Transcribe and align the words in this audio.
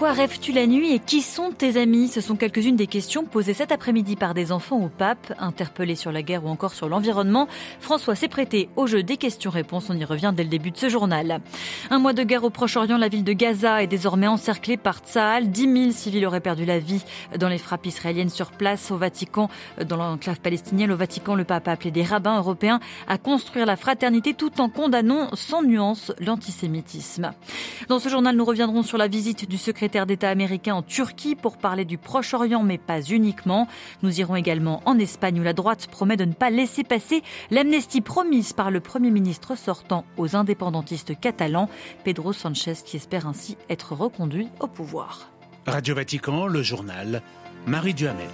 Quoi 0.00 0.12
rêves-tu 0.12 0.52
la 0.52 0.66
nuit 0.66 0.94
et 0.94 0.98
qui 0.98 1.20
sont 1.20 1.50
tes 1.52 1.78
amis? 1.78 2.08
Ce 2.08 2.22
sont 2.22 2.34
quelques-unes 2.34 2.74
des 2.74 2.86
questions 2.86 3.26
posées 3.26 3.52
cet 3.52 3.70
après-midi 3.70 4.16
par 4.16 4.32
des 4.32 4.50
enfants 4.50 4.78
au 4.78 4.88
pape, 4.88 5.34
interpellés 5.38 5.94
sur 5.94 6.10
la 6.10 6.22
guerre 6.22 6.42
ou 6.46 6.48
encore 6.48 6.72
sur 6.72 6.88
l'environnement. 6.88 7.48
François 7.80 8.14
s'est 8.14 8.26
prêté 8.26 8.70
au 8.76 8.86
jeu 8.86 9.02
des 9.02 9.18
questions-réponses. 9.18 9.90
On 9.90 9.98
y 9.98 10.06
revient 10.06 10.32
dès 10.34 10.42
le 10.42 10.48
début 10.48 10.70
de 10.70 10.78
ce 10.78 10.88
journal. 10.88 11.42
Un 11.90 11.98
mois 11.98 12.14
de 12.14 12.22
guerre 12.22 12.44
au 12.44 12.48
Proche-Orient, 12.48 12.96
la 12.96 13.08
ville 13.08 13.24
de 13.24 13.34
Gaza 13.34 13.82
est 13.82 13.88
désormais 13.88 14.26
encerclée 14.26 14.78
par 14.78 15.00
Tsahal. 15.00 15.50
10 15.50 15.60
000 15.60 15.90
civils 15.90 16.24
auraient 16.24 16.40
perdu 16.40 16.64
la 16.64 16.78
vie 16.78 17.04
dans 17.38 17.50
les 17.50 17.58
frappes 17.58 17.84
israéliennes 17.84 18.30
sur 18.30 18.52
place 18.52 18.90
au 18.90 18.96
Vatican, 18.96 19.50
dans 19.86 19.98
l'enclave 19.98 20.40
palestinienne. 20.40 20.92
Au 20.92 20.96
Vatican, 20.96 21.34
le 21.34 21.44
pape 21.44 21.68
a 21.68 21.72
appelé 21.72 21.90
des 21.90 22.04
rabbins 22.04 22.38
européens 22.38 22.80
à 23.06 23.18
construire 23.18 23.66
la 23.66 23.76
fraternité 23.76 24.32
tout 24.32 24.62
en 24.62 24.70
condamnant 24.70 25.28
sans 25.34 25.62
nuance 25.62 26.10
l'antisémitisme. 26.20 27.32
Dans 27.88 27.98
ce 27.98 28.08
journal, 28.08 28.34
nous 28.34 28.46
reviendrons 28.46 28.82
sur 28.82 28.96
la 28.96 29.06
visite 29.06 29.46
du 29.46 29.58
secrétaire 29.58 29.89
d'État 29.90 30.30
américain 30.30 30.74
en 30.74 30.82
Turquie 30.82 31.34
pour 31.34 31.56
parler 31.56 31.84
du 31.84 31.98
Proche-Orient, 31.98 32.62
mais 32.62 32.78
pas 32.78 33.02
uniquement. 33.02 33.68
Nous 34.02 34.20
irons 34.20 34.36
également 34.36 34.82
en 34.84 34.98
Espagne 34.98 35.40
où 35.40 35.42
la 35.42 35.52
droite 35.52 35.88
promet 35.88 36.16
de 36.16 36.24
ne 36.24 36.32
pas 36.32 36.50
laisser 36.50 36.84
passer 36.84 37.22
l'amnistie 37.50 38.00
promise 38.00 38.52
par 38.52 38.70
le 38.70 38.80
Premier 38.80 39.10
ministre 39.10 39.56
sortant 39.56 40.04
aux 40.16 40.36
indépendantistes 40.36 41.18
catalans, 41.18 41.68
Pedro 42.04 42.32
Sanchez, 42.32 42.74
qui 42.84 42.96
espère 42.96 43.26
ainsi 43.26 43.56
être 43.68 43.94
reconduit 43.94 44.48
au 44.60 44.66
pouvoir. 44.66 45.30
Radio 45.66 45.94
Vatican, 45.94 46.46
le 46.46 46.62
journal, 46.62 47.22
Marie 47.66 47.94
Duhamel. 47.94 48.28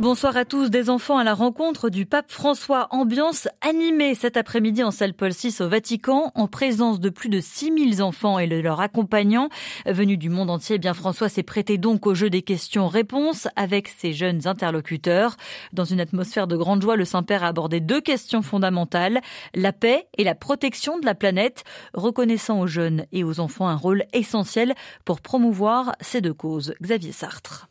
Bonsoir 0.00 0.34
à 0.38 0.46
tous. 0.46 0.70
Des 0.70 0.88
enfants 0.88 1.18
à 1.18 1.24
la 1.24 1.34
rencontre 1.34 1.90
du 1.90 2.06
pape 2.06 2.32
François. 2.32 2.88
Ambiance 2.88 3.48
animée 3.60 4.14
cet 4.14 4.38
après-midi 4.38 4.82
en 4.82 4.90
salle 4.90 5.12
Paul 5.12 5.30
VI 5.30 5.54
au 5.60 5.68
Vatican, 5.68 6.32
en 6.34 6.46
présence 6.46 7.00
de 7.00 7.10
plus 7.10 7.28
de 7.28 7.38
6000 7.38 8.02
enfants 8.02 8.38
et 8.38 8.46
de 8.46 8.56
leurs 8.56 8.80
accompagnants. 8.80 9.50
Venus 9.84 10.18
du 10.18 10.30
monde 10.30 10.48
entier, 10.48 10.78
bien 10.78 10.94
François 10.94 11.28
s'est 11.28 11.42
prêté 11.42 11.76
donc 11.76 12.06
au 12.06 12.14
jeu 12.14 12.30
des 12.30 12.40
questions-réponses 12.40 13.48
avec 13.56 13.88
ses 13.88 14.14
jeunes 14.14 14.46
interlocuteurs. 14.46 15.36
Dans 15.74 15.84
une 15.84 16.00
atmosphère 16.00 16.46
de 16.46 16.56
grande 16.56 16.80
joie, 16.80 16.96
le 16.96 17.04
Saint-Père 17.04 17.44
a 17.44 17.48
abordé 17.48 17.80
deux 17.80 18.00
questions 18.00 18.40
fondamentales. 18.40 19.20
La 19.54 19.74
paix 19.74 20.08
et 20.16 20.24
la 20.24 20.34
protection 20.34 20.98
de 20.98 21.04
la 21.04 21.14
planète, 21.14 21.64
reconnaissant 21.92 22.58
aux 22.60 22.66
jeunes 22.66 23.04
et 23.12 23.22
aux 23.22 23.38
enfants 23.38 23.68
un 23.68 23.76
rôle 23.76 24.04
essentiel 24.14 24.72
pour 25.04 25.20
promouvoir 25.20 25.94
ces 26.00 26.22
deux 26.22 26.32
causes. 26.32 26.72
Xavier 26.80 27.12
Sartre. 27.12 27.68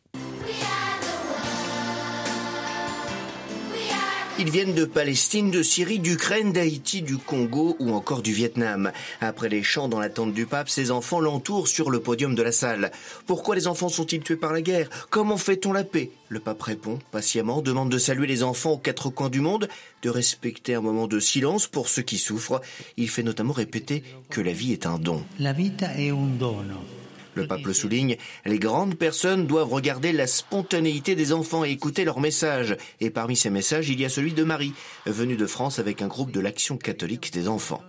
Ils 4.41 4.49
viennent 4.49 4.73
de 4.73 4.85
Palestine, 4.85 5.51
de 5.51 5.61
Syrie, 5.61 5.99
d'Ukraine, 5.99 6.53
d'Haïti, 6.53 7.01
du 7.01 7.17
Congo 7.17 7.75
ou 7.77 7.91
encore 7.91 8.21
du 8.21 8.31
Vietnam. 8.31 8.93
Après 9.19 9.49
les 9.49 9.63
chants 9.63 9.89
dans 9.89 9.99
la 9.99 10.07
tente 10.07 10.33
du 10.33 10.45
pape, 10.45 10.69
ses 10.69 10.91
enfants 10.91 11.19
l'entourent 11.19 11.67
sur 11.67 11.91
le 11.91 11.99
podium 11.99 12.35
de 12.35 12.41
la 12.41 12.53
salle. 12.53 12.89
Pourquoi 13.27 13.55
les 13.55 13.67
enfants 13.67 13.89
sont-ils 13.89 14.21
tués 14.21 14.37
par 14.37 14.53
la 14.53 14.61
guerre? 14.61 14.89
Comment 15.09 15.35
fait-on 15.35 15.73
la 15.73 15.83
paix? 15.83 16.11
Le 16.29 16.39
pape 16.39 16.61
répond 16.61 16.99
patiemment, 17.11 17.61
demande 17.61 17.91
de 17.91 17.97
saluer 17.97 18.27
les 18.27 18.41
enfants 18.41 18.71
aux 18.71 18.77
quatre 18.77 19.09
coins 19.09 19.29
du 19.29 19.41
monde, 19.41 19.67
de 20.03 20.09
respecter 20.09 20.73
un 20.73 20.81
moment 20.81 21.07
de 21.07 21.19
silence 21.19 21.67
pour 21.67 21.89
ceux 21.89 22.03
qui 22.03 22.17
souffrent. 22.17 22.61
Il 22.95 23.09
fait 23.09 23.23
notamment 23.23 23.51
répéter 23.51 24.03
que 24.29 24.39
la 24.39 24.53
vie 24.53 24.71
est 24.71 24.85
un 24.85 24.99
don. 24.99 25.21
La 25.37 25.51
vita 25.51 25.91
è 25.91 26.11
un 26.11 26.37
dono. 26.37 26.98
Le 27.39 27.47
pape 27.47 27.65
le 27.65 27.73
souligne, 27.73 28.17
les 28.45 28.59
grandes 28.59 28.95
personnes 28.95 29.47
doivent 29.47 29.71
regarder 29.71 30.11
la 30.11 30.27
spontanéité 30.27 31.15
des 31.15 31.31
enfants 31.31 31.63
et 31.63 31.69
écouter 31.69 32.03
leurs 32.03 32.19
messages. 32.19 32.75
Et 32.99 33.09
parmi 33.09 33.37
ces 33.37 33.49
messages, 33.49 33.87
il 33.87 33.97
y 33.97 34.03
a 34.03 34.09
celui 34.09 34.33
de 34.33 34.43
Marie, 34.43 34.73
venue 35.05 35.37
de 35.37 35.45
France 35.45 35.79
avec 35.79 36.01
un 36.01 36.07
groupe 36.07 36.31
de 36.31 36.41
l'Action 36.41 36.75
catholique 36.75 37.31
des 37.31 37.47
enfants. 37.47 37.81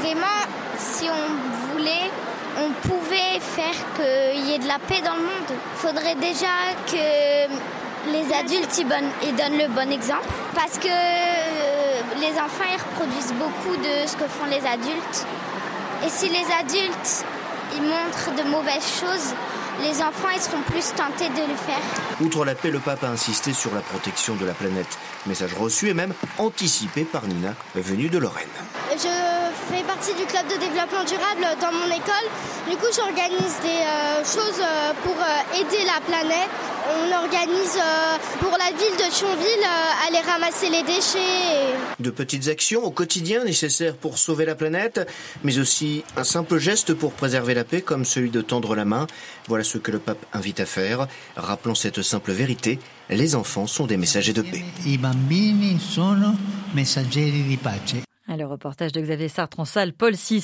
Vraiment, 0.00 0.40
si 0.78 1.04
on 1.10 1.72
voulait, 1.72 2.10
on 2.58 2.88
pouvait 2.88 3.38
faire 3.38 3.76
qu'il 3.96 4.48
y 4.48 4.54
ait 4.54 4.58
de 4.58 4.66
la 4.66 4.78
paix 4.78 5.02
dans 5.04 5.14
le 5.14 5.20
monde. 5.20 5.50
Il 5.50 5.78
faudrait 5.78 6.14
déjà 6.14 6.56
que 6.86 7.52
les 8.12 8.32
adultes 8.32 8.78
ils 8.78 9.36
donnent 9.36 9.58
le 9.58 9.68
bon 9.74 9.92
exemple. 9.92 10.28
Parce 10.54 10.78
que 10.78 10.88
les 12.18 12.32
enfants, 12.40 12.64
ils 12.72 12.80
reproduisent 12.80 13.34
beaucoup 13.34 13.76
de 13.76 14.08
ce 14.08 14.16
que 14.16 14.26
font 14.26 14.46
les 14.46 14.66
adultes. 14.66 15.26
Et 16.06 16.08
si 16.08 16.30
les 16.30 16.46
adultes 16.58 17.26
ils 17.76 17.82
montrent 17.82 18.34
de 18.36 18.48
mauvaises 18.48 19.00
choses, 19.00 19.34
les 19.82 20.02
enfants 20.02 20.28
ils 20.34 20.40
seront 20.40 20.62
plus 20.62 20.92
tentés 20.94 21.28
de 21.28 21.46
le 21.46 21.56
faire. 21.56 21.80
Outre 22.20 22.44
la 22.44 22.54
paix, 22.54 22.70
le 22.70 22.78
pape 22.78 23.04
a 23.04 23.08
insisté 23.08 23.52
sur 23.52 23.74
la 23.74 23.80
protection 23.80 24.34
de 24.36 24.46
la 24.46 24.54
planète. 24.54 24.98
Message 25.26 25.54
reçu 25.54 25.88
et 25.88 25.94
même 25.94 26.14
anticipé 26.38 27.04
par 27.04 27.26
Nina, 27.26 27.54
venue 27.74 28.08
de 28.08 28.18
Lorraine. 28.18 28.46
Je 28.92 29.08
fais 29.68 29.82
partie 29.82 30.14
du 30.14 30.24
club 30.24 30.46
de 30.46 30.56
développement 30.56 31.04
durable 31.04 31.60
dans 31.60 31.72
mon 31.72 31.86
école. 31.86 32.26
Du 32.70 32.76
coup, 32.76 32.86
j'organise 32.94 33.56
des 33.62 33.82
euh, 33.84 34.24
choses 34.24 34.60
euh, 34.60 34.92
pour 35.04 35.14
euh, 35.14 35.60
aider 35.60 35.84
la 35.84 36.00
planète. 36.00 36.50
On 36.88 37.24
organise 37.24 37.78
pour 38.40 38.50
la 38.58 38.70
ville 38.76 38.96
de 38.96 39.10
Thionville 39.10 39.66
aller 40.06 40.20
ramasser 40.20 40.70
les 40.70 40.82
déchets. 40.82 41.74
De 42.00 42.10
petites 42.10 42.48
actions 42.48 42.84
au 42.84 42.90
quotidien 42.90 43.44
nécessaires 43.44 43.94
pour 43.94 44.18
sauver 44.18 44.44
la 44.44 44.54
planète, 44.54 45.08
mais 45.42 45.58
aussi 45.58 46.04
un 46.16 46.24
simple 46.24 46.58
geste 46.58 46.94
pour 46.94 47.12
préserver 47.12 47.54
la 47.54 47.64
paix 47.64 47.80
comme 47.80 48.04
celui 48.04 48.30
de 48.30 48.40
tendre 48.40 48.74
la 48.74 48.84
main. 48.84 49.06
Voilà 49.48 49.64
ce 49.64 49.78
que 49.78 49.90
le 49.90 49.98
pape 49.98 50.24
invite 50.32 50.60
à 50.60 50.66
faire. 50.66 51.06
Rappelons 51.36 51.74
cette 51.74 52.02
simple 52.02 52.32
vérité, 52.32 52.78
les 53.10 53.34
enfants 53.34 53.66
sont 53.66 53.86
des 53.86 53.96
messagers 53.96 54.32
de 54.32 54.42
paix. 54.42 54.64
I 54.84 54.98
bambini 54.98 55.78
sono 55.78 56.34
messaggeri 56.74 57.42
di 57.42 57.56
pace. 57.56 58.02
Le 58.28 58.44
reportage 58.44 58.90
de 58.90 59.00
Xavier 59.00 59.28
Sartre 59.28 59.60
en 59.60 59.64
salle, 59.64 59.92
Paul 59.92 60.14
VI. 60.14 60.42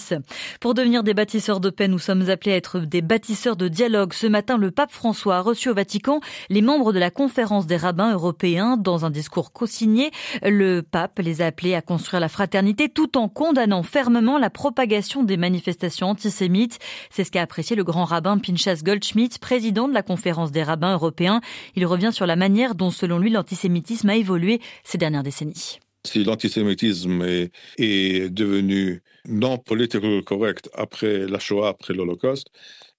Pour 0.61 0.73
devenir 0.73 1.03
des 1.03 1.15
bâtisseurs 1.15 1.59
de 1.59 1.69
paix, 1.69 1.89
nous 1.89 1.99
sommes 1.99 2.31
appelés 2.31 2.53
à 2.53 2.57
être 2.57 2.79
des 2.79 3.03
bâtisseurs 3.03 3.57
de 3.57 3.67
dialogue. 3.67 4.13
Ce 4.13 4.29
matin, 4.29 4.57
le 4.57 4.71
pape 4.71 4.93
François 4.93 5.39
a 5.39 5.41
reçu 5.41 5.69
au 5.69 5.75
Vatican 5.75 6.21
les 6.49 6.63
membres 6.63 6.93
de 6.93 7.01
la 7.01 7.11
conférence 7.11 7.67
des 7.67 7.77
rabbins 7.77 8.13
européens. 8.13 8.77
Dans 8.77 9.05
un 9.05 9.11
discours 9.11 9.53
co-signé, 9.53 10.13
le 10.43 10.83
pape 10.83 11.19
les 11.19 11.43
a 11.43 11.47
appelés 11.47 11.75
à 11.75 11.83
construire 11.83 12.21
la 12.21 12.29
fraternité 12.29 12.89
tout 12.89 13.19
en 13.19 13.29
condamnant 13.29 13.83
fermement 13.83 14.39
la 14.39 14.49
propagation 14.49 15.25
des 15.25 15.37
manifestations 15.37 16.09
antisémites. 16.09 16.79
C'est 17.11 17.25
ce 17.25 17.33
qu'a 17.33 17.43
apprécié 17.43 17.75
le 17.75 17.85
grand 17.85 18.05
rabbin 18.05 18.39
Pinchas 18.39 18.81
Goldschmidt, 18.85 19.39
président 19.41 19.89
de 19.89 19.95
la 19.95 20.03
conférence 20.03 20.53
des 20.53 20.63
rabbins 20.63 20.95
européens. 20.95 21.41
Il 21.75 21.85
revient 21.85 22.11
sur 22.13 22.27
la 22.27 22.37
manière 22.37 22.77
dont, 22.77 22.91
selon 22.91 23.19
lui, 23.19 23.31
l'antisémitisme 23.31 24.09
a 24.09 24.17
évolué 24.17 24.61
ces 24.85 24.99
dernières 24.99 25.25
décennies. 25.25 25.81
Si 26.05 26.25
l'antisémitisme 26.25 27.23
est, 27.23 27.53
est, 27.79 28.29
devenu 28.29 29.03
non 29.27 29.59
politiquement 29.59 30.21
correct 30.23 30.69
après 30.75 31.27
la 31.29 31.39
Shoah, 31.39 31.69
après 31.69 31.95
l'Holocauste, 31.95 32.49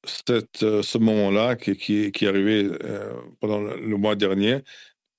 c'est 0.06 0.58
ce 0.58 0.98
moment-là 0.98 1.56
qui, 1.56 1.76
qui, 1.76 2.26
est 2.26 2.28
arrivé 2.28 2.70
euh, 2.84 3.14
pendant 3.40 3.60
le 3.60 3.98
mois 3.98 4.16
dernier 4.16 4.60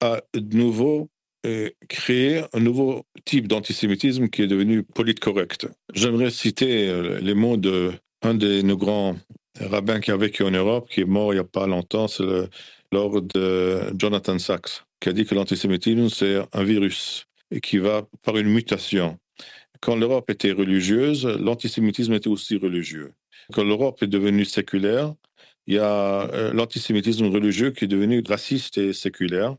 a 0.00 0.20
de 0.34 0.56
nouveau 0.56 1.10
euh, 1.46 1.70
créé 1.88 2.42
un 2.52 2.60
nouveau 2.60 3.04
type 3.24 3.48
d'antisémitisme 3.48 4.28
qui 4.28 4.42
est 4.42 4.46
devenu 4.46 4.82
politiquement 4.82 5.34
correct. 5.34 5.68
J'aimerais 5.92 6.30
citer 6.30 6.88
euh, 6.88 7.20
les 7.20 7.34
mots 7.34 7.56
de 7.56 7.92
un 8.22 8.34
de 8.34 8.62
nos 8.62 8.76
grands 8.78 9.16
rabbins 9.60 10.00
qui 10.00 10.10
a 10.10 10.16
vécu 10.16 10.42
en 10.42 10.50
Europe, 10.50 10.88
qui 10.90 11.02
est 11.02 11.06
mort 11.06 11.32
il 11.32 11.36
n'y 11.36 11.40
a 11.40 11.44
pas 11.44 11.66
longtemps, 11.66 12.08
c'est 12.08 12.22
le 12.22 12.48
Lord 12.90 13.28
Jonathan 13.96 14.38
Sachs, 14.38 14.84
qui 15.00 15.10
a 15.10 15.12
dit 15.12 15.26
que 15.26 15.34
l'antisémitisme, 15.34 16.08
c'est 16.08 16.40
un 16.52 16.64
virus 16.64 17.26
qui 17.62 17.78
va 17.78 18.06
par 18.22 18.36
une 18.36 18.48
mutation. 18.48 19.18
Quand 19.80 19.96
l'Europe 19.96 20.30
était 20.30 20.52
religieuse, 20.52 21.26
l'antisémitisme 21.26 22.14
était 22.14 22.28
aussi 22.28 22.56
religieux. 22.56 23.12
Quand 23.52 23.64
l'Europe 23.64 24.02
est 24.02 24.06
devenue 24.06 24.44
séculaire, 24.44 25.14
il 25.66 25.74
y 25.74 25.78
a 25.78 26.28
euh, 26.30 26.52
l'antisémitisme 26.52 27.26
religieux 27.26 27.70
qui 27.70 27.84
est 27.84 27.88
devenu 27.88 28.22
raciste 28.26 28.78
et 28.78 28.92
séculaire. 28.92 29.56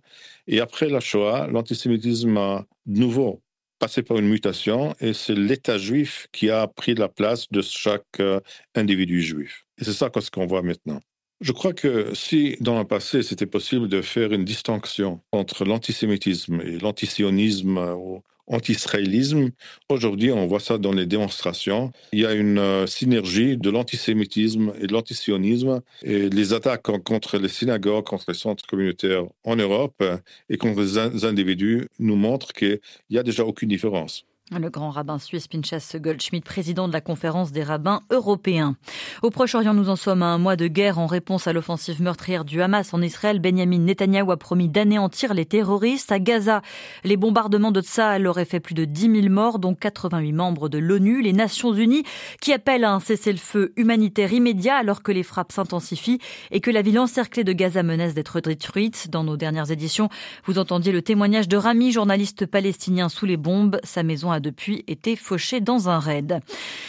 Et 0.48 0.60
après 0.60 0.90
la 0.90 1.00
Shoah, 1.00 1.48
l'antisémitisme 1.48 2.38
a 2.38 2.66
de 2.86 3.00
nouveau 3.00 3.42
passé 3.80 4.04
par 4.04 4.18
une 4.18 4.28
mutation 4.28 4.96
et 5.00 5.14
c'est 5.14 5.36
l'État 5.36 5.78
juif 5.78 6.28
qui 6.32 6.50
a 6.50 6.68
pris 6.68 6.96
la 6.96 7.10
place 7.10 7.50
de 7.52 7.62
chaque 7.62 8.20
euh, 8.20 8.40
individu 8.76 9.22
juif. 9.22 9.66
Et 9.80 9.84
c'est 9.84 9.94
ça 9.94 10.10
qu'on 10.10 10.46
voit 10.46 10.62
maintenant. 10.62 11.02
Je 11.42 11.52
crois 11.52 11.74
que 11.74 12.14
si 12.14 12.56
dans 12.62 12.80
le 12.80 12.86
passé 12.86 13.22
c'était 13.22 13.46
possible 13.46 13.90
de 13.90 14.02
faire 14.02 14.32
une 14.32 14.46
distinction 14.46 15.22
entre 15.34 15.66
l'antisémitisme 15.66 16.62
et 16.62 16.80
l'antisionisme 16.80 17.78
ou 17.78 18.22
anti-israélisme, 18.48 19.50
aujourd'hui 19.90 20.32
on 20.32 20.48
voit 20.48 20.62
ça 20.62 20.78
dans 20.78 20.94
les 20.94 21.06
démonstrations. 21.06 21.92
Il 22.14 22.20
y 22.20 22.26
a 22.26 22.34
une 22.34 22.60
euh, 22.60 22.88
synergie 22.88 23.58
de 23.58 23.70
l'antisémitisme 23.70 24.74
et 24.80 24.88
de 24.88 24.94
l'antisionisme 24.94 25.82
et 26.04 26.30
les 26.30 26.54
attaques 26.54 26.84
contre 26.84 27.38
les 27.38 27.50
synagogues, 27.50 28.06
contre 28.06 28.26
les 28.30 28.34
centres 28.38 28.66
communautaires 28.66 29.26
en 29.44 29.58
Europe 29.58 30.02
et 30.50 30.58
contre 30.58 30.82
les 30.82 31.26
individus 31.26 31.90
nous 32.00 32.16
montrent 32.16 32.54
qu'il 32.54 32.80
n'y 33.10 33.18
a 33.18 33.24
déjà 33.24 33.44
aucune 33.44 33.70
différence. 33.70 34.26
Le 34.52 34.70
grand 34.70 34.92
rabbin 34.92 35.18
suisse 35.18 35.48
Pinchas 35.48 35.96
Goldschmidt, 35.96 36.46
président 36.46 36.88
de 36.88 36.94
la 36.94 37.02
conférence 37.02 37.52
des 37.52 37.64
rabbins 37.64 38.02
européens. 38.12 38.76
Au 39.24 39.32
Proche-Orient, 39.32 39.74
nous 39.74 39.90
en 39.90 39.96
sommes 39.96 40.22
à 40.22 40.28
un 40.28 40.38
mois 40.38 40.56
de 40.56 40.68
guerre 40.68 41.00
en 41.00 41.08
réponse 41.08 41.48
à 41.48 41.54
l'offensive 41.54 42.00
meurtrière 42.00 42.46
du 42.46 42.62
Hamas 42.62 42.94
en 42.94 43.02
Israël. 43.02 43.40
Benjamin 43.40 43.80
Netanyahu 43.80 44.32
a 44.32 44.38
promis 44.38 44.70
d'anéantir 44.70 45.34
les 45.34 45.48
terroristes. 45.48 46.12
À 46.12 46.20
Gaza, 46.20 46.62
les 47.04 47.18
bombardements 47.18 47.72
de 47.72 47.82
Tsahal 47.82 48.28
auraient 48.28 48.46
fait 48.46 48.60
plus 48.60 48.76
de 48.76 48.86
10 48.86 49.22
000 49.22 49.34
morts, 49.34 49.58
dont 49.58 49.74
88 49.74 50.32
membres 50.32 50.70
de 50.70 50.78
l'ONU. 50.78 51.24
Les 51.24 51.34
Nations 51.34 51.74
Unies 51.74 52.04
qui 52.40 52.54
appellent 52.54 52.84
à 52.84 52.94
un 52.94 53.00
cessez-le-feu 53.00 53.74
humanitaire 53.78 54.32
immédiat 54.32 54.76
alors 54.76 55.02
que 55.02 55.12
les 55.12 55.24
frappes 55.24 55.54
s'intensifient 55.54 56.20
et 56.52 56.62
que 56.62 56.70
la 56.70 56.84
ville 56.84 57.00
encerclée 57.00 57.44
de 57.44 57.52
Gaza 57.52 57.82
menace 57.82 58.14
d'être 58.14 58.42
détruite. 58.42 59.10
Dans 59.10 59.24
nos 59.24 59.38
dernières 59.38 59.72
éditions, 59.72 60.10
vous 60.46 60.60
entendiez 60.60 60.92
le 60.92 61.02
témoignage 61.02 61.48
de 61.48 61.58
Rami, 61.58 61.92
journaliste 61.92 62.46
palestinien 62.46 63.10
sous 63.10 63.26
les 63.26 63.38
bombes. 63.38 63.80
Sa 63.84 64.04
maison 64.04 64.35
a 64.36 64.40
depuis 64.40 64.84
été 64.88 65.16
fauché 65.16 65.62
dans 65.62 65.90
un 65.90 66.00
raid. 66.00 66.40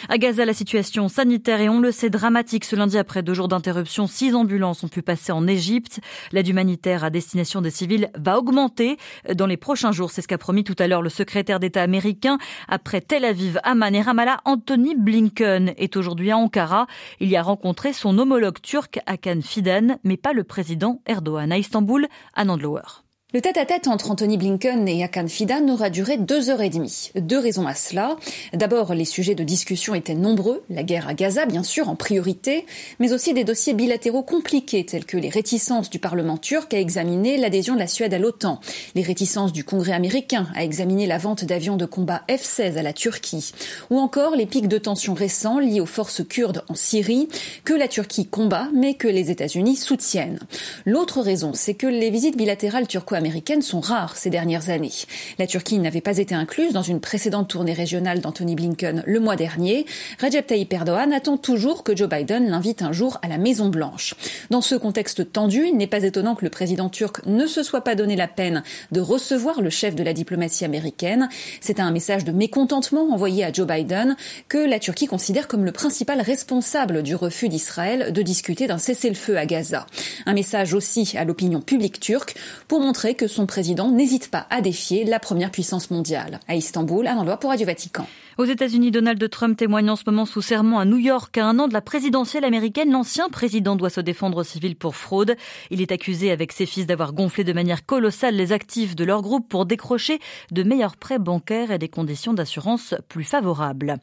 À 0.09 0.17
Gaza, 0.17 0.45
la 0.45 0.53
situation 0.53 1.09
sanitaire 1.09 1.61
et 1.61 1.69
on 1.69 1.79
le 1.79 1.91
sait 1.91 2.09
dramatique. 2.09 2.65
Ce 2.65 2.75
lundi, 2.75 2.97
après 2.97 3.23
deux 3.23 3.33
jours 3.33 3.47
d'interruption, 3.47 4.07
six 4.07 4.35
ambulances 4.35 4.83
ont 4.83 4.87
pu 4.87 5.01
passer 5.01 5.31
en 5.31 5.47
Égypte. 5.47 5.99
L'aide 6.31 6.47
humanitaire 6.47 7.03
à 7.03 7.09
destination 7.09 7.61
des 7.61 7.71
civils 7.71 8.09
va 8.15 8.37
augmenter 8.37 8.97
dans 9.33 9.47
les 9.47 9.57
prochains 9.57 9.91
jours. 9.91 10.11
C'est 10.11 10.21
ce 10.21 10.27
qu'a 10.27 10.37
promis 10.37 10.63
tout 10.63 10.75
à 10.77 10.87
l'heure 10.87 11.01
le 11.01 11.09
secrétaire 11.09 11.59
d'État 11.59 11.81
américain. 11.81 12.37
Après 12.67 13.01
Tel 13.01 13.25
Aviv, 13.25 13.59
Amman 13.63 13.95
et 13.95 14.01
Ramallah, 14.01 14.41
Anthony 14.45 14.95
Blinken 14.95 15.73
est 15.77 15.95
aujourd'hui 15.95 16.31
à 16.31 16.37
Ankara. 16.37 16.87
Il 17.19 17.29
y 17.29 17.37
a 17.37 17.41
rencontré 17.41 17.93
son 17.93 18.17
homologue 18.19 18.61
turc 18.61 18.99
Hakan 19.05 19.41
Fidan, 19.41 19.97
mais 20.03 20.17
pas 20.17 20.33
le 20.33 20.43
président 20.43 21.01
Erdogan. 21.05 21.51
À 21.51 21.57
Istanbul, 21.57 22.07
à 22.35 22.45
Nandlower. 22.45 23.06
Le 23.33 23.41
tête-à-tête 23.41 23.89
entre 23.89 24.09
Anthony 24.09 24.37
Blinken 24.37 24.87
et 24.87 25.03
Hakan 25.03 25.27
Fidan 25.27 25.67
aura 25.67 25.89
duré 25.89 26.15
deux 26.15 26.49
heures 26.49 26.61
et 26.61 26.69
demie. 26.69 27.11
Deux 27.15 27.37
raisons 27.37 27.67
à 27.67 27.73
cela. 27.73 28.15
D'abord, 28.53 28.93
les 28.93 29.03
sujets 29.03 29.35
de 29.35 29.43
discussion 29.43 29.93
étaient 29.95 30.15
nombreux. 30.15 30.63
La 30.69 30.81
guerre 30.81 31.09
à 31.09 31.13
Gaza, 31.13 31.45
bien 31.45 31.63
sûr, 31.63 31.89
en 31.89 31.97
priorité, 31.97 32.65
mais 32.99 33.11
aussi 33.11 33.33
des 33.33 33.43
dossiers 33.43 33.73
bilatéraux 33.73 34.23
compliqués 34.23 34.85
tels 34.85 35.03
que 35.03 35.17
les 35.17 35.27
réticences 35.27 35.89
du 35.89 35.99
Parlement 35.99 36.37
turc 36.37 36.73
à 36.73 36.79
examiner 36.79 37.35
l'adhésion 37.35 37.73
de 37.73 37.79
la 37.79 37.87
Suède 37.87 38.13
à 38.13 38.17
l'OTAN, 38.17 38.61
les 38.95 39.01
réticences 39.01 39.51
du 39.51 39.65
Congrès 39.65 39.91
américain 39.91 40.47
à 40.55 40.63
examiner 40.63 41.05
la 41.05 41.17
vente 41.17 41.43
d'avions 41.43 41.75
de 41.75 41.85
combat 41.85 42.21
F-16 42.29 42.77
à 42.77 42.81
la 42.81 42.93
Turquie, 42.93 43.51
ou 43.89 43.99
encore 43.99 44.37
les 44.37 44.45
pics 44.45 44.69
de 44.69 44.77
tension 44.77 45.13
récents 45.13 45.59
liés 45.59 45.81
aux 45.81 45.85
forces 45.85 46.25
kurdes 46.25 46.63
en 46.69 46.75
Syrie 46.75 47.27
que 47.65 47.73
la 47.73 47.89
Turquie 47.89 48.25
combat 48.25 48.69
mais 48.73 48.93
que 48.93 49.09
les 49.09 49.31
États-Unis 49.31 49.75
soutiennent. 49.75 50.39
L'autre 50.85 51.19
raison, 51.19 51.51
c'est 51.53 51.73
que 51.73 51.87
les 51.87 52.09
visites 52.09 52.37
bilatérales 52.37 52.87
turco 52.87 53.16
américaines 53.17 53.61
sont 53.61 53.81
rares 53.81 54.15
ces 54.15 54.29
dernières 54.29 54.69
années. 54.69 54.93
La 55.39 55.47
Turquie 55.47 55.79
n'avait 55.79 56.01
pas 56.01 56.17
été 56.17 56.33
incluse 56.33 56.73
dans 56.73 56.81
une 56.81 57.01
précédente 57.01 57.49
tournée 57.49 57.73
régionale 57.73 58.21
d'Anthony 58.21 58.55
Blinken 58.55 59.03
le 59.05 59.19
mois 59.19 59.35
dernier. 59.35 59.85
Recep 60.21 60.47
Tayyip 60.47 60.71
Erdogan 60.71 61.11
attend 61.11 61.37
toujours 61.37 61.83
que 61.83 61.95
Joe 61.95 62.07
Biden 62.07 62.49
l'invite 62.49 62.81
un 62.81 62.93
jour 62.93 63.19
à 63.21 63.27
la 63.27 63.37
Maison 63.37 63.69
Blanche. 63.69 64.15
Dans 64.49 64.61
ce 64.61 64.75
contexte 64.75 65.31
tendu, 65.33 65.65
il 65.67 65.75
n'est 65.75 65.87
pas 65.87 66.03
étonnant 66.03 66.35
que 66.35 66.45
le 66.45 66.49
président 66.49 66.89
turc 66.89 67.25
ne 67.25 67.45
se 67.45 67.63
soit 67.63 67.81
pas 67.81 67.95
donné 67.95 68.15
la 68.15 68.27
peine 68.27 68.63
de 68.91 69.01
recevoir 69.01 69.61
le 69.61 69.69
chef 69.69 69.95
de 69.95 70.03
la 70.03 70.13
diplomatie 70.13 70.65
américaine. 70.65 71.29
C'est 71.61 71.79
un 71.79 71.91
message 71.91 72.23
de 72.23 72.31
mécontentement 72.31 73.11
envoyé 73.11 73.43
à 73.43 73.51
Joe 73.51 73.67
Biden 73.67 74.15
que 74.47 74.57
la 74.57 74.79
Turquie 74.79 75.07
considère 75.07 75.47
comme 75.47 75.65
le 75.65 75.71
principal 75.71 76.21
responsable 76.21 77.03
du 77.03 77.15
refus 77.15 77.49
d'Israël 77.49 78.13
de 78.13 78.21
discuter 78.21 78.67
d'un 78.67 78.77
cessez-le-feu 78.77 79.37
à 79.37 79.45
Gaza. 79.45 79.85
Un 80.25 80.33
message 80.33 80.73
aussi 80.73 81.15
à 81.17 81.25
l'opinion 81.25 81.61
publique 81.61 81.99
turque 81.99 82.35
pour 82.67 82.79
montrer 82.79 83.06
que 83.15 83.27
son 83.27 83.45
président 83.45 83.91
n'hésite 83.91 84.29
pas 84.29 84.47
à 84.49 84.61
défier 84.61 85.05
la 85.05 85.19
première 85.19 85.51
puissance 85.51 85.91
mondiale. 85.91 86.39
À 86.47 86.55
Istanbul, 86.55 87.07
un 87.07 87.17
endroit 87.17 87.37
pour 87.37 87.49
Radio 87.49 87.65
Vatican. 87.65 88.07
Aux 88.37 88.45
États-Unis, 88.45 88.91
Donald 88.91 89.29
Trump 89.31 89.57
témoigne 89.57 89.89
en 89.89 89.95
ce 89.95 90.03
moment 90.05 90.27
sous 90.27 90.43
serment 90.43 90.77
à 90.77 90.85
New 90.85 90.99
York. 90.99 91.35
À 91.39 91.45
un 91.47 91.57
an 91.57 91.67
de 91.67 91.73
la 91.73 91.81
présidentielle 91.81 92.45
américaine, 92.45 92.91
l'ancien 92.91 93.29
président 93.29 93.75
doit 93.75 93.89
se 93.89 93.99
défendre 93.99 94.41
au 94.41 94.43
civil 94.43 94.75
pour 94.75 94.95
fraude. 94.95 95.35
Il 95.71 95.81
est 95.81 95.91
accusé 95.91 96.29
avec 96.29 96.51
ses 96.51 96.67
fils 96.67 96.85
d'avoir 96.85 97.13
gonflé 97.13 97.43
de 97.43 97.51
manière 97.51 97.83
colossale 97.83 98.35
les 98.35 98.51
actifs 98.53 98.95
de 98.95 99.03
leur 99.03 99.23
groupe 99.23 99.49
pour 99.49 99.65
décrocher 99.65 100.19
de 100.51 100.61
meilleurs 100.61 100.97
prêts 100.97 101.17
bancaires 101.17 101.71
et 101.71 101.79
des 101.79 101.87
conditions 101.89 102.35
d'assurance 102.35 102.93
plus 103.09 103.23
favorables. 103.23 103.97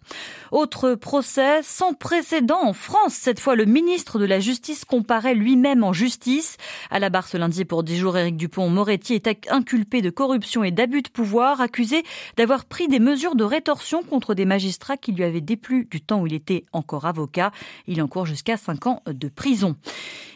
Autre 0.50 0.96
procès 0.96 1.62
sans 1.62 1.94
précédent 1.94 2.60
en 2.60 2.72
France. 2.72 3.14
Cette 3.14 3.38
fois, 3.38 3.54
le 3.54 3.66
ministre 3.66 4.19
de 4.19 4.25
la 4.25 4.40
Justice 4.40 4.84
comparaît 4.84 5.37
lui-même 5.37 5.84
en 5.84 5.92
justice. 5.92 6.56
À 6.90 6.98
la 6.98 7.08
barre 7.08 7.28
ce 7.28 7.37
lundi 7.37 7.64
pour 7.64 7.84
10 7.84 7.98
jours, 7.98 8.19
Éric 8.19 8.37
Dupont-Moretti 8.37 9.14
est 9.14 9.28
inculpé 9.48 10.02
de 10.02 10.10
corruption 10.10 10.64
et 10.64 10.72
d'abus 10.72 11.02
de 11.02 11.08
pouvoir, 11.08 11.60
accusé 11.60 12.02
d'avoir 12.37 12.64
pris 12.64 12.88
des 12.88 12.98
mesures 12.98 13.37
de 13.37 13.44
rétorsion 13.44 14.02
contre 14.02 14.24
des 14.32 14.47
magistrats 14.47 14.97
qui 14.97 15.12
lui 15.12 15.25
avaient 15.25 15.43
déplu 15.43 15.87
du 15.91 16.00
temps 16.00 16.23
où 16.23 16.26
il 16.26 16.32
était 16.32 16.65
encore 16.73 17.05
avocat. 17.05 17.53
Il 17.87 18.00
encourt 18.00 18.25
jusqu'à 18.25 18.56
5 18.56 18.87
ans 18.87 19.03
de 19.06 19.29
prison. 19.29 19.76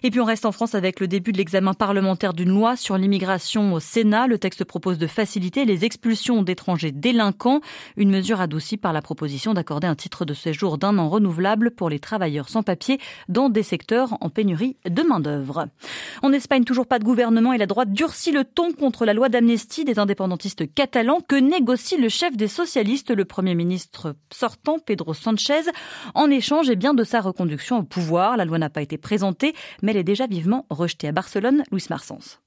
Et 0.03 0.11
puis 0.11 0.21
on 0.21 0.25
reste 0.25 0.45
en 0.45 0.53
France 0.53 0.75
avec 0.75 1.01
le 1.01 1.09
début 1.09 1.33
de 1.33 1.39
l'examen 1.39 1.73
parlementaire 1.73 2.35
d'une 2.35 2.51
loi 2.51 2.77
sur 2.77 2.99
l'immigration 2.99 3.73
au 3.73 3.81
Sénat. 3.81 4.27
Le 4.27 4.39
texte 4.39 4.65
propose 4.65 4.99
de 4.99 5.07
faciliter 5.07 5.65
les 5.65 5.85
expulsions 5.85 6.43
d'étrangers 6.43 6.93
délinquants, 6.93 7.61
une 7.97 8.11
mesure 8.11 8.41
adoucie 8.41 8.77
par 8.77 8.93
la 8.93 9.03
proposition 9.03 9.55
d'accorder 9.55 9.87
un 9.87 9.95
titre 9.95 10.25
de 10.25 10.35
séjour 10.35 10.79
d'un 10.79 10.99
an 10.99 11.09
renouvelable 11.09 11.71
pour 11.71 11.89
les 11.89 11.99
travailleurs 11.99 12.49
sans 12.49 12.63
papier 12.63 12.99
dans 13.29 13.49
des 13.49 13.63
secteurs 13.63 14.19
en 14.21 14.29
pénurie 14.29 14.77
de 14.89 15.03
main-d'œuvre. 15.03 15.69
En 16.23 16.33
Espagne, 16.33 16.65
toujours 16.65 16.87
pas 16.87 16.99
de 16.99 17.05
gouvernement 17.05 17.53
et 17.53 17.59
la 17.59 17.67
droite 17.67 17.93
durcit 17.93 18.33
le 18.33 18.45
ton 18.45 18.73
contre 18.73 19.05
la 19.05 19.15
loi 19.15 19.29
d'amnistie 19.29 19.85
des 19.85 19.99
indépendantistes 19.99 20.73
catalans 20.75 21.21
que 21.27 21.37
négocie 21.37 21.97
le 21.97 22.09
chef 22.09 22.37
des 22.37 22.49
socialistes, 22.49 23.11
le 23.11 23.25
premier 23.25 23.55
ministre 23.55 23.78
ministre 23.79 24.17
sortant, 24.33 24.81
Pedro 24.81 25.15
Sanchez, 25.15 25.71
en 26.17 26.31
échange 26.31 26.69
eh 26.69 26.75
bien, 26.75 26.95
de 26.95 27.05
sa 27.05 27.21
reconduction 27.21 27.79
au 27.79 27.83
pouvoir. 27.85 28.37
La 28.37 28.45
loi 28.45 28.59
n'a 28.59 28.71
pas 28.71 28.83
été 28.83 28.99
présentée, 28.99 29.55
mais 29.83 29.93
elle 29.93 29.99
est 29.99 30.05
déjà 30.05 30.27
vivement 30.27 30.67
rejetée 30.69 31.07
à 31.07 31.13
Barcelone. 31.13 31.63
Louis 31.71 31.85
Marsens. 31.89 32.41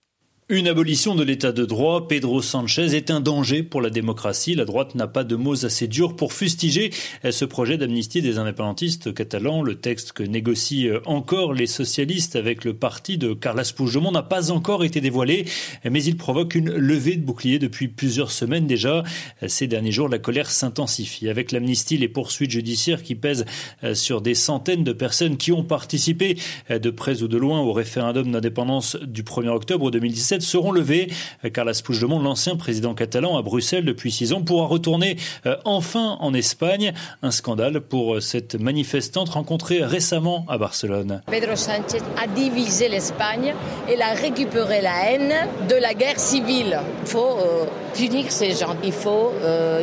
Une 0.54 0.68
abolition 0.68 1.16
de 1.16 1.24
l'état 1.24 1.54
de 1.54 1.64
droit, 1.64 2.10
Pedro 2.10 2.42
Sanchez 2.42 2.94
est 2.94 3.10
un 3.10 3.22
danger 3.22 3.64
pour 3.64 3.80
la 3.80 3.90
démocratie. 3.90 4.54
La 4.54 4.66
droite 4.66 4.96
n'a 4.96 5.08
pas 5.08 5.24
de 5.24 5.38
mots 5.38 5.64
assez 5.64 5.88
durs 5.88 6.14
pour 6.18 6.34
fustiger 6.34 6.92
ce 7.24 7.46
projet 7.46 7.78
d'amnistie 7.78 8.22
des 8.22 8.38
indépendantistes 8.38 9.14
catalans. 9.14 9.64
Le 9.64 9.76
texte 9.76 10.12
que 10.12 10.24
négocient 10.24 11.00
encore 11.06 11.54
les 11.54 11.68
socialistes 11.68 12.36
avec 12.36 12.66
le 12.66 12.74
parti 12.74 13.18
de 13.18 13.34
Carles 13.34 13.64
Puigdemont 13.74 14.12
n'a 14.12 14.24
pas 14.24 14.52
encore 14.52 14.84
été 14.84 15.00
dévoilé, 15.00 15.46
mais 15.90 16.04
il 16.04 16.18
provoque 16.18 16.54
une 16.54 16.74
levée 16.74 17.16
de 17.16 17.24
boucliers 17.24 17.58
depuis 17.58 17.88
plusieurs 17.88 18.32
semaines 18.32 18.68
déjà. 18.68 19.06
Ces 19.48 19.68
derniers 19.68 19.94
jours, 19.94 20.10
la 20.10 20.20
colère 20.20 20.52
s'intensifie. 20.52 21.30
Avec 21.30 21.54
l'amnistie, 21.54 21.98
les 21.98 22.10
poursuites 22.10 22.52
judiciaires 22.52 23.04
qui 23.04 23.16
pèsent 23.16 23.46
sur 23.94 24.20
des 24.20 24.36
centaines 24.36 24.84
de 24.84 24.92
personnes 24.92 25.38
qui 25.38 25.54
ont 25.54 25.64
participé 25.64 26.38
de 26.70 26.90
près 26.90 27.24
ou 27.24 27.30
de 27.30 27.38
loin 27.38 27.62
au 27.62 27.72
référendum 27.72 28.30
d'indépendance 28.30 28.98
du 28.98 29.24
1er 29.24 29.48
octobre 29.48 29.92
2017 29.92 30.41
seront 30.42 30.72
levées. 30.72 31.12
Carles 31.54 31.74
Puigdemont, 31.84 32.20
l'ancien 32.20 32.56
président 32.56 32.94
catalan 32.94 33.38
à 33.38 33.42
Bruxelles 33.42 33.86
depuis 33.86 34.12
six 34.12 34.34
ans, 34.34 34.42
pourra 34.42 34.68
retourner 34.68 35.18
euh, 35.46 35.56
enfin 35.66 36.18
en 36.20 36.34
Espagne. 36.34 36.94
Un 37.22 37.32
scandale 37.32 37.82
pour 37.82 38.16
euh, 38.16 38.20
cette 38.20 38.56
manifestante 38.56 39.30
rencontrée 39.30 39.84
récemment 39.84 40.46
à 40.48 40.58
Barcelone. 40.58 41.22
Pedro 41.28 41.56
Sánchez 41.56 42.02
a 42.22 42.28
divisé 42.28 42.90
l'Espagne 42.90 43.54
et 43.90 44.02
a 44.02 44.14
récupéré 44.14 44.82
la 44.82 45.12
haine 45.12 45.34
de 45.70 45.76
la 45.76 45.94
guerre 45.94 46.20
civile. 46.20 46.80
Il 47.04 47.08
faut 47.08 47.38
euh, 47.40 47.66
punir 47.94 48.32
ces 48.32 48.52
gens, 48.52 48.76
il 48.84 48.92
faut 48.92 49.32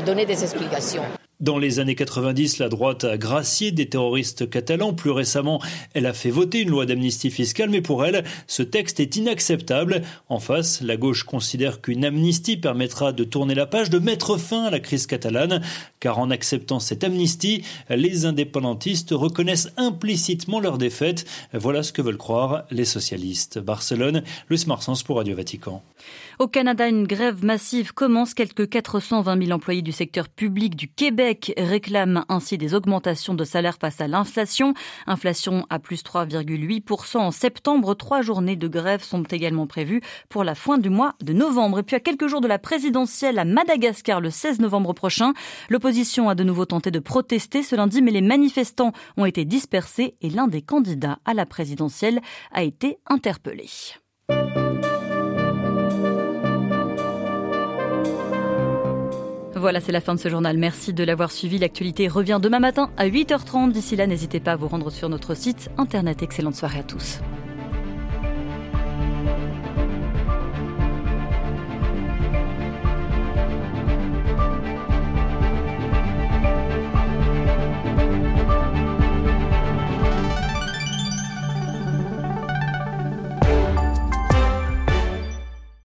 donner 0.05 0.27
des 0.27 0.43
explications. 0.43 1.03
Dans 1.41 1.57
les 1.57 1.79
années 1.79 1.95
90, 1.95 2.59
la 2.59 2.69
droite 2.69 3.05
a 3.05 3.17
gracié 3.17 3.71
des 3.71 3.89
terroristes 3.89 4.51
catalans. 4.51 4.93
Plus 4.93 5.13
récemment, 5.13 5.63
elle 5.95 6.07
a 6.07 6.13
fait 6.13 6.31
voter 6.31 6.63
une 6.63 6.71
loi 6.71 6.85
d'amnistie 6.85 7.31
fiscale, 7.31 7.71
mais 7.71 7.81
pour 7.81 8.05
elle, 8.05 8.25
ce 8.49 8.65
texte 8.65 8.99
est 8.99 9.15
inacceptable. 9.15 10.03
En 10.29 10.41
face, 10.41 10.81
la 10.81 10.97
gauche 10.97 11.23
considère 11.23 11.81
qu'une 11.81 12.05
amnistie 12.05 12.57
permettra 12.57 13.13
de 13.13 13.23
tourner 13.23 13.55
la 13.55 13.67
page, 13.67 13.89
de 13.89 14.01
mettre 14.01 14.37
fin 14.37 14.65
à 14.65 14.71
la 14.71 14.81
crise 14.81 15.07
catalane, 15.07 15.63
car 16.01 16.19
en 16.19 16.31
acceptant 16.31 16.81
cette 16.81 17.05
amnistie, 17.05 17.65
les 17.91 18.27
indépendantistes 18.27 19.11
reconnaissent 19.13 19.73
implicitement 19.77 20.61
leur 20.61 20.79
défaite. 20.79 21.27
Voilà 21.53 21.83
ce 21.83 21.93
que 21.93 22.03
veulent 22.03 22.17
croire 22.17 22.65
les 22.71 22.85
socialistes. 22.85 23.59
Barcelone, 23.59 24.23
Luis 24.49 24.65
Marsens 24.67 25.03
pour 25.05 25.17
Radio 25.17 25.37
Vatican. 25.37 25.83
Au 26.39 26.47
Canada, 26.47 26.89
une 26.89 27.07
grève 27.07 27.45
massive 27.45 27.93
commence. 27.93 28.33
Quelques 28.33 28.69
420 28.69 29.43
000 29.43 29.51
employés 29.51 29.83
du 29.83 29.91
secteur 29.91 30.29
public 30.29 30.77
du 30.77 30.89
Québec 30.89 31.53
réclament 31.57 32.25
ainsi 32.29 32.57
des 32.59 32.75
augmentations 32.75 33.35
de 33.35 33.43
salaire 33.43 33.77
face 33.81 34.01
à 34.01 34.07
l'inflation. 34.07 34.75
Inflation 35.09 35.67
à 35.69 35.81
plus 35.81 36.05
3,8% 36.05 37.19
en 37.19 37.31
septembre. 37.33 37.95
Trois 37.95 38.23
journées 38.23 38.55
de 38.55 38.69
grève 38.69 39.03
sont 39.03 39.25
également 39.25 39.67
prévues 39.67 40.01
pour 40.29 40.45
la 40.45 40.55
fin 40.55 40.79
du 40.79 40.91
mois 40.91 41.17
de 41.23 41.33
novembre. 41.33 41.81
Et 41.81 41.83
puis 41.83 41.97
à 41.97 42.01
quelques 42.01 42.29
jours 42.29 42.41
de 42.41 42.47
la 42.47 42.61
présidentielle 42.61 43.39
à 43.41 43.45
Madagascar 43.45 44.21
le 44.21 44.31
16 44.31 44.61
novembre 44.61 44.93
prochain, 44.93 45.33
l'opposition 45.89 46.29
a 46.29 46.35
de 46.35 46.45
nouveau 46.45 46.67
tenté 46.67 46.91
de 46.91 46.99
protester 46.99 47.63
ce 47.63 47.75
lundi, 47.75 48.03
mais 48.03 48.11
les 48.11 48.21
manifestants 48.21 48.93
ont 49.17 49.25
été 49.25 49.47
dispersés 49.47 50.17
et 50.21 50.29
l'un 50.29 50.47
des 50.47 50.61
candidats 50.61 51.19
à 51.25 51.33
la 51.33 51.47
présidentielle 51.47 52.21
a 52.53 52.63
été 52.63 52.99
interpellé. 53.07 53.65
Voilà, 59.55 59.81
c'est 59.81 59.93
la 59.93 60.03
fin 60.03 60.15
de 60.15 60.21
ce 60.21 60.29
journal. 60.29 60.59
Merci 60.59 60.93
de 60.93 61.05
l'avoir 61.05 61.33
suivi. 61.33 61.59
L'actualité 61.59 62.07
revient 62.07 62.39
demain 62.43 62.61
matin 62.61 62.91
à 62.99 63.09
8h30. 63.09 63.73
D'ici 63.73 63.97
là, 63.97 64.07
n'hésitez 64.07 64.41
pas 64.41 64.53
à 64.53 64.57
vous 64.57 64.69
rendre 64.69 64.91
sur 64.91 65.09
notre 65.09 65.35
site 65.35 65.71
internet. 65.79 66.23
Excellente 66.23 66.55
soirée 66.55 66.81
à 66.81 66.83
tous. 66.83 67.21